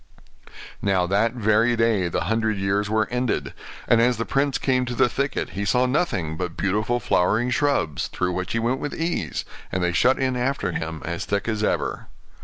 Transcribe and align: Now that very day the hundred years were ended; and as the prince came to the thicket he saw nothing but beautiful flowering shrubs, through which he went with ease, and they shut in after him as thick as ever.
Now 0.81 1.05
that 1.05 1.33
very 1.33 1.75
day 1.75 2.07
the 2.07 2.21
hundred 2.21 2.57
years 2.57 2.89
were 2.89 3.07
ended; 3.11 3.53
and 3.87 4.01
as 4.01 4.17
the 4.17 4.25
prince 4.25 4.57
came 4.57 4.83
to 4.85 4.95
the 4.95 5.07
thicket 5.07 5.51
he 5.51 5.63
saw 5.63 5.85
nothing 5.85 6.37
but 6.37 6.57
beautiful 6.57 6.99
flowering 6.99 7.51
shrubs, 7.51 8.07
through 8.07 8.31
which 8.31 8.53
he 8.53 8.57
went 8.57 8.79
with 8.79 8.95
ease, 8.95 9.45
and 9.71 9.83
they 9.83 9.93
shut 9.93 10.17
in 10.17 10.35
after 10.35 10.71
him 10.71 11.03
as 11.05 11.25
thick 11.25 11.47
as 11.47 11.63
ever. 11.63 12.07